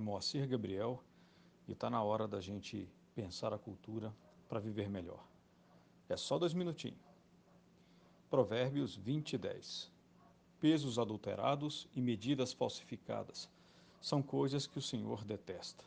Moacir 0.00 0.48
Gabriel 0.48 0.98
e 1.68 1.72
está 1.72 1.90
na 1.90 2.02
hora 2.02 2.26
da 2.26 2.40
gente 2.40 2.88
pensar 3.14 3.52
a 3.52 3.58
cultura 3.58 4.16
para 4.48 4.58
viver 4.58 4.88
melhor. 4.88 5.22
É 6.08 6.16
só 6.16 6.38
dois 6.38 6.54
minutinhos. 6.54 6.98
Provérbios 8.30 8.96
20 8.96 9.34
e 9.34 9.38
10. 9.38 9.92
Pesos 10.58 10.98
adulterados 10.98 11.86
e 11.94 12.00
medidas 12.00 12.54
falsificadas 12.54 13.50
são 14.00 14.22
coisas 14.22 14.66
que 14.66 14.78
o 14.78 14.82
Senhor 14.82 15.22
detesta. 15.22 15.84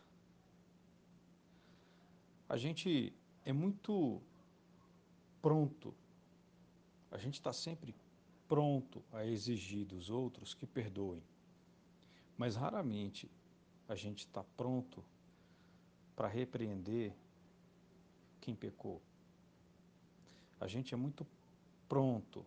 A 2.48 2.56
gente 2.56 3.12
é 3.46 3.52
muito 3.52 4.22
pronto, 5.42 5.92
a 7.10 7.18
gente 7.18 7.34
está 7.34 7.52
sempre 7.52 7.96
pronto 8.48 9.04
a 9.12 9.26
exigir 9.26 9.86
dos 9.86 10.12
outros 10.12 10.54
que 10.54 10.68
perdoem, 10.68 11.24
mas 12.38 12.56
raramente 12.56 13.30
a 13.88 13.96
gente 13.96 14.20
está 14.20 14.44
pronto 14.56 15.04
para 16.16 16.28
repreender 16.28 17.14
quem 18.40 18.56
pecou. 18.56 19.02
A 20.60 20.68
gente 20.68 20.94
é 20.94 20.98
muito 20.98 21.26
pronto 21.88 22.46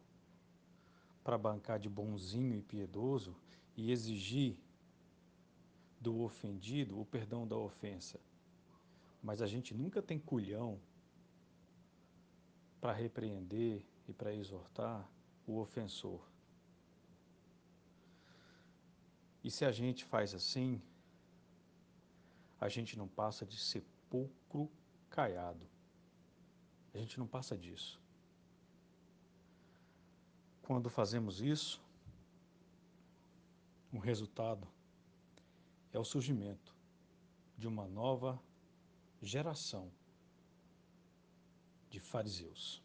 para 1.23 1.37
bancar 1.37 1.79
de 1.79 1.89
bonzinho 1.89 2.55
e 2.55 2.63
piedoso 2.63 3.35
e 3.77 3.91
exigir 3.91 4.57
do 6.01 6.23
ofendido 6.23 7.01
o 7.01 7.05
perdão 7.05 7.47
da 7.47 7.57
ofensa. 7.57 8.21
Mas 9.23 9.43
a 9.43 9.47
gente 9.47 9.75
nunca 9.75 10.01
tem 10.01 10.19
culhão 10.19 10.79
para 12.81 12.93
repreender 12.93 13.85
e 14.09 14.13
para 14.13 14.33
exortar 14.33 15.09
o 15.47 15.59
ofensor. 15.59 16.21
E 19.47 19.51
se 19.51 19.65
a 19.65 19.71
gente 19.71 20.05
faz 20.05 20.35
assim, 20.35 20.83
a 22.61 22.69
gente 22.69 22.99
não 22.99 23.07
passa 23.07 23.47
de 23.47 23.57
sepulcro 23.57 24.69
caiado. 25.09 25.65
A 26.93 26.99
gente 26.99 27.17
não 27.17 27.29
passa 27.29 27.57
disso. 27.57 28.01
Quando 30.63 30.91
fazemos 30.91 31.41
isso, 31.41 31.81
o 33.93 33.99
resultado 33.99 34.67
é 35.93 35.99
o 36.01 36.05
surgimento 36.05 36.75
de 37.57 37.69
uma 37.69 37.87
nova 37.87 38.43
geração 39.23 39.93
de 41.89 42.01
fariseus. 42.01 42.83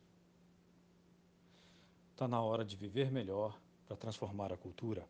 Está 2.12 2.28
na 2.28 2.40
hora 2.40 2.64
de 2.64 2.76
viver 2.76 3.12
melhor 3.12 3.60
para 3.88 3.98
transformar 3.98 4.54
a 4.54 4.58
cultura. 4.58 5.10